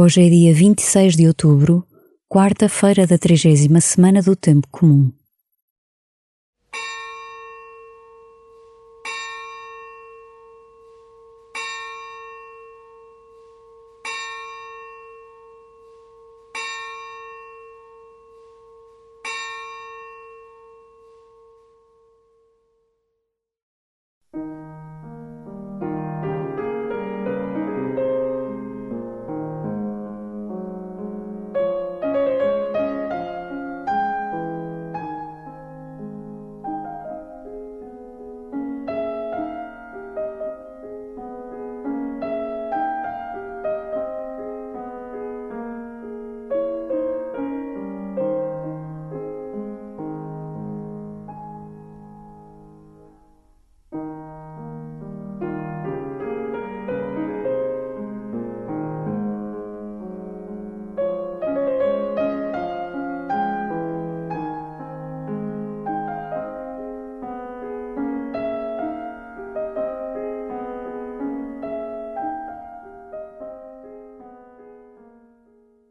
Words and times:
Hoje 0.00 0.24
é 0.24 0.30
dia 0.30 0.54
26 0.54 1.16
de 1.16 1.26
outubro, 1.26 1.84
quarta-feira 2.28 3.04
da 3.04 3.18
trigésima 3.18 3.80
semana 3.80 4.22
do 4.22 4.36
Tempo 4.36 4.68
Comum. 4.70 5.10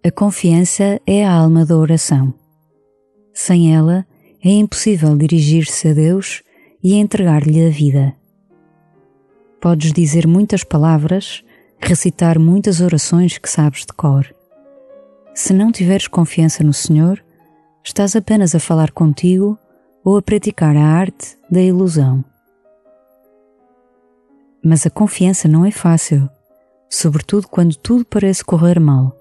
A 0.08 0.12
confiança 0.12 1.02
é 1.06 1.26
a 1.26 1.34
alma 1.34 1.66
da 1.66 1.76
oração. 1.76 2.34
Sem 3.34 3.76
ela, 3.76 4.08
é 4.42 4.50
impossível 4.50 5.18
dirigir-se 5.18 5.90
a 5.90 5.94
Deus 5.94 6.44
e 6.82 6.96
entregar-lhe 6.96 7.68
a 7.68 7.70
vida. 7.70 8.16
Podes 9.60 9.92
dizer 9.92 10.26
muitas 10.26 10.64
palavras, 10.64 11.44
recitar 11.78 12.40
muitas 12.40 12.80
orações 12.80 13.38
que 13.38 13.50
sabes 13.50 13.82
de 13.82 13.92
cor. 13.92 14.34
Se 15.36 15.52
não 15.52 15.74
tiveres 15.74 16.08
confiança 16.08 16.64
no 16.64 16.74
Senhor, 16.74 17.22
estás 17.84 18.16
apenas 18.16 18.56
a 18.56 18.62
falar 18.62 18.92
contigo 18.92 19.60
ou 20.06 20.16
a 20.16 20.22
praticar 20.22 20.78
a 20.78 20.86
arte 20.86 21.38
da 21.52 21.60
ilusão. 21.62 22.24
Mas 24.64 24.86
a 24.86 24.90
confiança 24.90 25.50
não 25.50 25.66
é 25.66 25.72
fácil, 25.72 26.30
sobretudo 26.90 27.50
quando 27.50 27.76
tudo 27.76 28.06
parece 28.06 28.46
correr 28.46 28.80
mal 28.80 29.17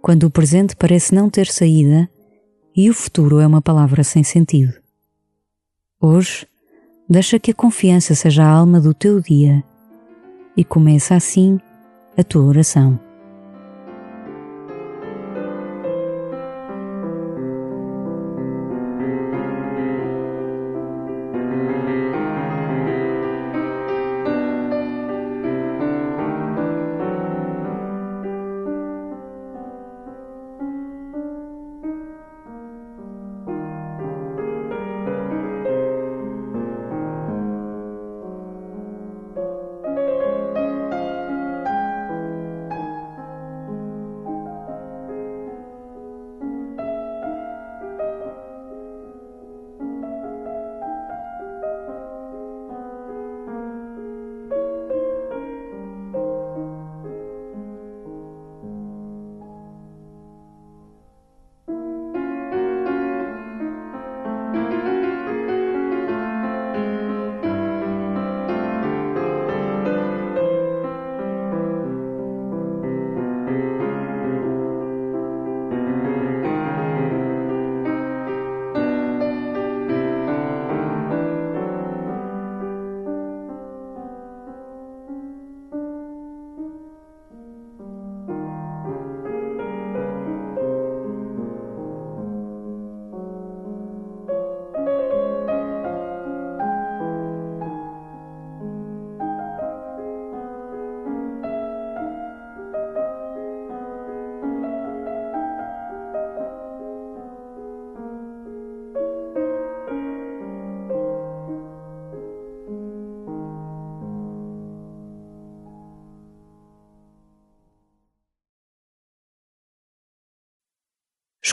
quando 0.00 0.24
o 0.24 0.30
presente 0.30 0.76
parece 0.76 1.14
não 1.14 1.28
ter 1.28 1.46
saída 1.46 2.08
e 2.76 2.88
o 2.88 2.94
futuro 2.94 3.40
é 3.40 3.46
uma 3.46 3.60
palavra 3.60 4.04
sem 4.04 4.22
sentido. 4.22 4.74
Hoje, 6.00 6.46
deixa 7.08 7.38
que 7.38 7.50
a 7.50 7.54
confiança 7.54 8.14
seja 8.14 8.44
a 8.44 8.50
alma 8.50 8.80
do 8.80 8.94
teu 8.94 9.20
dia 9.20 9.64
e 10.56 10.64
começa 10.64 11.14
assim 11.14 11.60
a 12.16 12.22
tua 12.22 12.44
oração. 12.44 13.07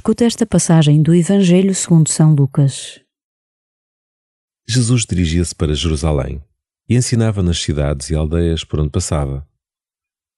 Escuta 0.06 0.24
esta 0.24 0.46
passagem 0.46 1.02
do 1.02 1.16
Evangelho 1.16 1.74
segundo 1.74 2.10
São 2.10 2.36
Lucas. 2.36 3.02
Jesus 4.70 5.04
dirigia-se 5.04 5.56
para 5.56 5.74
Jerusalém 5.74 6.44
e 6.88 6.96
ensinava 6.96 7.42
nas 7.42 7.58
cidades 7.58 8.12
e 8.12 8.16
aldeias 8.16 8.64
por 8.64 8.80
onde 8.80 8.92
passava. 8.92 9.50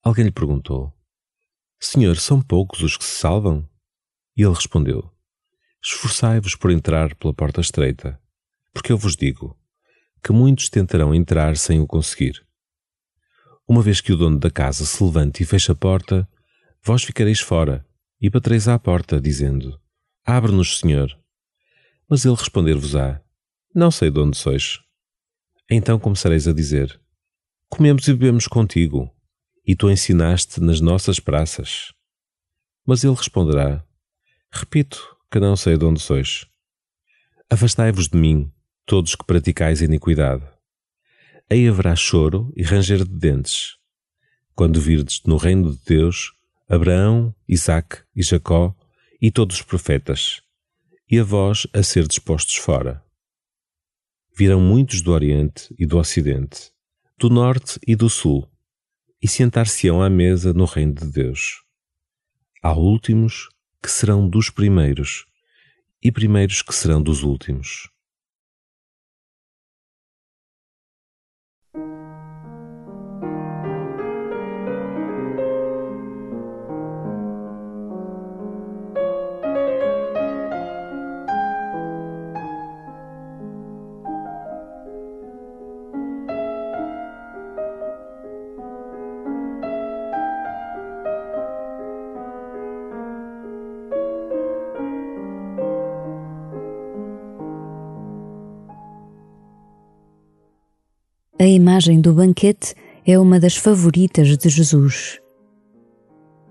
Alguém 0.01 0.23
lhe 0.23 0.31
perguntou: 0.31 0.94
Senhor, 1.81 2.16
são 2.16 2.41
poucos 2.41 2.81
os 2.81 2.95
que 2.95 3.03
se 3.03 3.19
salvam? 3.19 3.69
E 4.38 4.41
ele 4.41 4.53
respondeu: 4.53 5.11
Esforçai-vos 5.83 6.56
por 6.56 6.72
entrar 6.72 7.13
pela 7.16 7.33
porta 7.33 7.59
estreita, 7.59 8.17
porque 8.73 8.94
eu 8.94 8.97
vos 8.97 9.17
digo 9.17 9.53
que 10.23 10.31
muitos 10.31 10.69
tentarão 10.69 11.13
entrar 11.13 11.57
sem 11.57 11.81
o 11.81 11.85
conseguir. 11.85 12.41
Uma 13.67 13.81
vez 13.81 14.00
que 14.00 14.13
o 14.13 14.17
dono 14.17 14.39
da 14.39 14.50
casa 14.50 14.85
se 14.85 15.03
levante 15.03 15.44
e 15.44 15.45
feche 15.45 15.73
a 15.73 15.75
porta, 15.75 16.25
vós 16.81 17.03
ficareis 17.03 17.42
fora 17.42 17.86
e 18.19 18.30
batereis 18.30 18.68
à 18.68 18.78
porta, 18.78 19.22
dizendo: 19.22 19.80
Abre-nos, 20.25 20.80
Senhor. 20.80 21.18
Mas 22.10 22.25
ele 22.25 22.36
responder-vos-á: 22.36 23.22
Não 23.74 23.92
sei 23.92 24.10
de 24.10 24.19
onde 24.19 24.38
sois. 24.38 24.80
Então 25.69 26.00
começareis 26.00 26.48
a 26.48 26.54
dizer: 26.54 27.00
Comemos 27.69 28.08
e 28.08 28.14
bebemos 28.14 28.48
contigo, 28.48 29.14
e 29.66 29.75
tu 29.75 29.90
ensinaste 29.90 30.62
nas 30.62 30.80
nossas 30.80 31.19
praças. 31.19 31.94
Mas 32.86 33.04
ele 33.04 33.16
responderá: 33.16 33.86
Repito 34.52 35.16
que 35.31 35.40
não 35.40 35.56
sei 35.56 35.78
de 35.78 35.86
onde 35.86 36.00
sois. 36.00 36.46
Afastai-vos 37.50 38.08
de 38.08 38.18
mim, 38.18 38.52
todos 38.86 39.16
que 39.16 39.25
praticais 39.25 39.81
iniquidade. 39.81 40.44
Aí 41.50 41.68
haverá 41.68 41.96
choro 41.96 42.52
e 42.56 42.64
ranger 42.64 43.06
de 43.06 43.14
dentes, 43.14 43.78
quando 44.54 44.81
virdes 44.81 45.22
no 45.25 45.38
reino 45.38 45.72
de 45.72 45.80
Deus 45.86 46.37
Abraão, 46.69 47.34
Isaque 47.48 48.04
e 48.14 48.22
Jacó 48.22 48.75
e 49.22 49.31
todos 49.31 49.56
os 49.56 49.62
profetas, 49.62 50.42
e 51.10 51.18
a 51.18 51.24
vós 51.24 51.66
a 51.74 51.81
ser 51.81 52.06
dispostos 52.06 52.58
fora. 52.58 53.02
Virão 54.36 54.60
muitos 54.60 55.02
do 55.02 55.14
Oriente 55.14 55.74
e 55.80 55.86
do 55.86 55.98
Ocidente, 55.98 56.72
do 57.18 57.30
Norte 57.30 57.80
e 57.88 57.96
do 57.96 58.10
Sul, 58.10 58.46
e 59.22 59.30
sentar-se-ão 59.30 60.02
à 60.02 60.10
mesa 60.10 60.52
no 60.52 60.66
reino 60.66 60.94
de 60.94 61.08
Deus. 61.08 61.64
Há 62.62 62.74
últimos 62.74 63.48
que 63.81 63.90
serão 63.90 64.28
dos 64.28 64.50
primeiros, 64.50 65.25
e 66.04 66.12
primeiros 66.12 66.62
que 66.62 66.75
serão 66.75 67.02
dos 67.02 67.24
últimos. 67.24 67.90
Imagem 101.77 102.01
do 102.01 102.12
banquete 102.12 102.74
é 103.06 103.19
uma 103.19 103.39
das 103.39 103.56
favoritas 103.56 104.35
de 104.35 104.50
Jesus. 104.50 105.19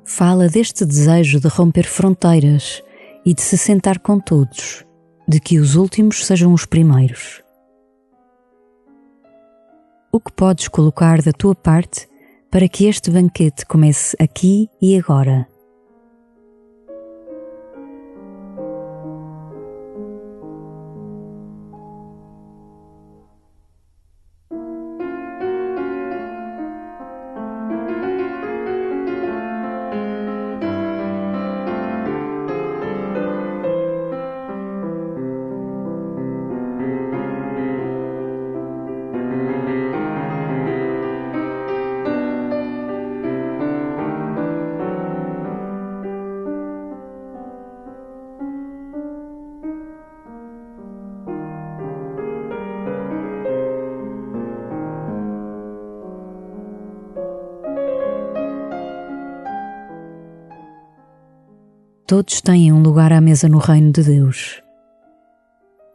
Fala 0.04 0.48
deste 0.48 0.84
desejo 0.84 1.40
de 1.40 1.48
romper 1.48 1.82
fronteiras 1.84 2.80
e 3.24 3.34
de 3.34 3.42
se 3.42 3.58
sentar 3.58 3.98
com 3.98 4.20
todos, 4.20 4.84
de 5.26 5.40
que 5.40 5.58
os 5.58 5.74
últimos 5.74 6.24
sejam 6.24 6.52
os 6.52 6.64
primeiros. 6.64 7.42
O 10.12 10.20
que 10.20 10.30
podes 10.30 10.68
colocar 10.68 11.20
da 11.20 11.32
tua 11.32 11.56
parte 11.56 12.08
para 12.48 12.68
que 12.68 12.86
este 12.86 13.10
banquete 13.10 13.66
comece 13.66 14.16
aqui 14.20 14.68
e 14.80 14.96
agora? 14.96 15.48
Todos 62.06 62.40
têm 62.40 62.72
um 62.72 62.80
lugar 62.80 63.12
à 63.12 63.20
mesa 63.20 63.48
no 63.48 63.58
reino 63.58 63.90
de 63.90 64.04
Deus. 64.04 64.62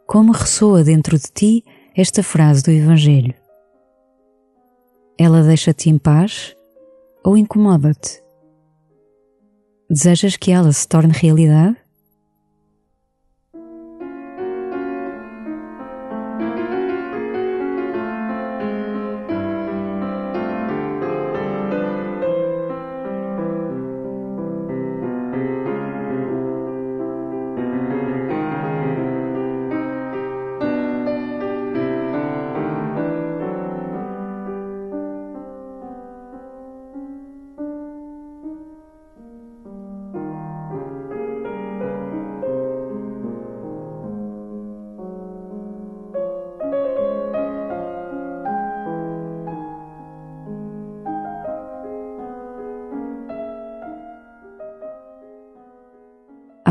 Como 0.06 0.30
ressoa 0.32 0.84
dentro 0.84 1.16
de 1.18 1.32
ti 1.32 1.64
esta 1.96 2.22
frase 2.22 2.62
do 2.62 2.70
Evangelho? 2.70 3.34
Ela 5.16 5.42
deixa-te 5.42 5.88
em 5.88 5.96
paz 5.96 6.54
ou 7.24 7.34
incomoda-te? 7.34 8.22
Desejas 9.88 10.36
que 10.36 10.52
ela 10.52 10.70
se 10.70 10.86
torne 10.86 11.14
realidade? 11.14 11.81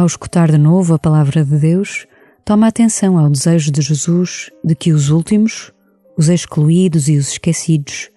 Ao 0.02 0.08
escutar 0.08 0.50
de 0.50 0.58
novo 0.58 0.96
a 0.96 0.98
palavra 0.98 1.46
de 1.46 1.60
Deus, 1.60 2.08
toma 2.44 2.66
atenção 2.66 3.20
ao 3.20 3.30
desejo 3.30 3.72
de 3.72 3.84
Jesus 3.84 4.50
de 4.64 4.74
que 4.74 4.92
os 4.92 5.12
últimos, 5.12 5.72
os 6.18 6.28
excluídos 6.28 7.08
e 7.08 7.18
os 7.18 7.34
esquecidos, 7.34 8.10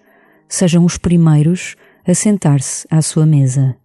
sejam 0.49 0.83
os 0.83 0.97
primeiros 0.97 1.75
a 2.03 2.15
sentar-se 2.15 2.87
à 2.89 3.03
sua 3.03 3.23
mesa. 3.23 3.77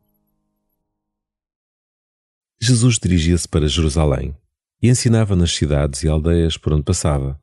Jesus 2.58 2.98
dirigia-se 2.98 3.46
para 3.46 3.68
Jerusalém 3.68 4.34
e 4.80 4.88
ensinava 4.88 5.36
nas 5.36 5.54
cidades 5.54 6.02
e 6.02 6.08
aldeias 6.08 6.56
por 6.56 6.72
onde 6.72 6.84
passava. 6.84 7.38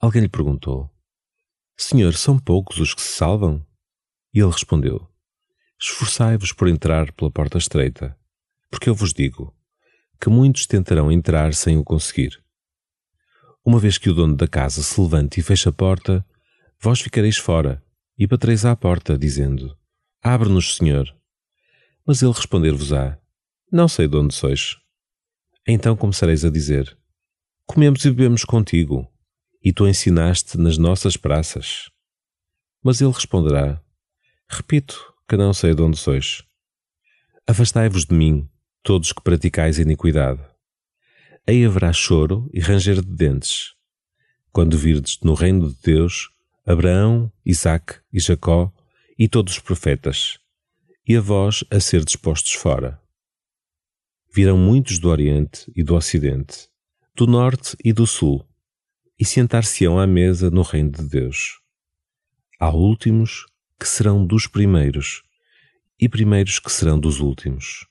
Alguém 0.00 0.22
lhe 0.22 0.28
perguntou: 0.28 0.88
Senhor, 1.76 2.14
são 2.14 2.38
poucos 2.38 2.78
os 2.78 2.94
que 2.94 3.02
se 3.02 3.16
salvam? 3.16 3.66
E 4.32 4.38
ele 4.38 4.52
respondeu: 4.52 5.10
Esforçai-vos 5.76 6.52
por 6.52 6.68
entrar 6.68 7.10
pela 7.14 7.32
porta 7.32 7.58
estreita, 7.58 8.16
porque 8.70 8.88
eu 8.88 8.94
vos 8.94 9.12
digo: 9.12 9.55
que 10.20 10.28
muitos 10.28 10.66
tentarão 10.66 11.10
entrar 11.10 11.54
sem 11.54 11.76
o 11.76 11.84
conseguir. 11.84 12.42
Uma 13.64 13.78
vez 13.78 13.98
que 13.98 14.08
o 14.08 14.14
dono 14.14 14.36
da 14.36 14.46
casa 14.46 14.82
se 14.82 15.00
levante 15.00 15.40
e 15.40 15.42
feche 15.42 15.68
a 15.68 15.72
porta, 15.72 16.24
vós 16.80 17.00
ficareis 17.00 17.36
fora 17.36 17.82
e 18.18 18.26
batereis 18.26 18.64
à 18.64 18.74
porta, 18.74 19.18
dizendo: 19.18 19.76
Abre-nos, 20.22 20.76
Senhor. 20.76 21.14
Mas 22.06 22.22
ele 22.22 22.32
responder-vos-á: 22.32 23.18
Não 23.70 23.88
sei 23.88 24.06
de 24.06 24.16
onde 24.16 24.34
sois. 24.34 24.76
Então 25.66 25.96
começareis 25.96 26.44
a 26.44 26.50
dizer: 26.50 26.96
Comemos 27.66 28.04
e 28.04 28.10
bebemos 28.10 28.44
contigo, 28.44 29.10
e 29.62 29.72
tu 29.72 29.86
ensinaste 29.86 30.56
nas 30.56 30.78
nossas 30.78 31.16
praças. 31.16 31.90
Mas 32.82 33.00
ele 33.00 33.12
responderá: 33.12 33.82
Repito 34.48 35.12
que 35.28 35.36
não 35.36 35.52
sei 35.52 35.74
de 35.74 35.82
onde 35.82 35.96
sois. 35.96 36.44
Afastai-vos 37.48 38.06
de 38.06 38.14
mim, 38.14 38.48
todos 38.86 39.12
que 39.12 39.20
praticais 39.20 39.80
iniquidade. 39.80 40.40
Aí 41.44 41.64
haverá 41.64 41.92
choro 41.92 42.48
e 42.54 42.60
ranger 42.60 43.02
de 43.02 43.16
dentes, 43.16 43.74
quando 44.52 44.78
virdes 44.78 45.18
no 45.24 45.34
reino 45.34 45.68
de 45.68 45.76
Deus 45.82 46.30
Abraão, 46.64 47.32
Isaque 47.44 47.96
e 48.12 48.20
Jacó 48.20 48.72
e 49.18 49.28
todos 49.28 49.54
os 49.54 49.58
profetas, 49.58 50.38
e 51.04 51.16
a 51.16 51.20
vós 51.20 51.64
a 51.68 51.80
ser 51.80 52.04
dispostos 52.04 52.52
fora. 52.52 53.00
Virão 54.32 54.56
muitos 54.56 55.00
do 55.00 55.08
Oriente 55.08 55.68
e 55.74 55.82
do 55.82 55.96
Ocidente, 55.96 56.68
do 57.12 57.26
Norte 57.26 57.76
e 57.84 57.92
do 57.92 58.06
Sul, 58.06 58.46
e 59.18 59.24
sentar-se-ão 59.24 59.98
à 59.98 60.06
mesa 60.06 60.48
no 60.48 60.62
reino 60.62 60.92
de 60.92 61.02
Deus. 61.02 61.58
Há 62.60 62.70
últimos 62.70 63.46
que 63.80 63.88
serão 63.88 64.24
dos 64.24 64.46
primeiros, 64.46 65.24
e 65.98 66.08
primeiros 66.08 66.60
que 66.60 66.70
serão 66.70 67.00
dos 67.00 67.18
últimos. 67.18 67.84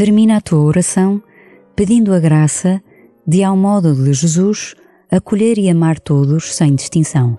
Termina 0.00 0.38
a 0.38 0.40
tua 0.40 0.60
oração 0.60 1.22
pedindo 1.76 2.14
a 2.14 2.18
graça 2.18 2.82
de, 3.26 3.44
ao 3.44 3.54
modo 3.54 3.94
de 3.94 4.14
Jesus, 4.14 4.74
acolher 5.10 5.58
e 5.58 5.68
amar 5.68 6.00
todos 6.00 6.54
sem 6.54 6.74
distinção. 6.74 7.38